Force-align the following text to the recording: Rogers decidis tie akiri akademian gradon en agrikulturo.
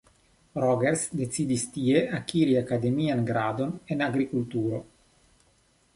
Rogers 0.61 1.03
decidis 1.19 1.65
tie 1.75 2.01
akiri 2.19 2.57
akademian 2.63 3.23
gradon 3.31 3.77
en 3.97 4.05
agrikulturo. 4.07 4.85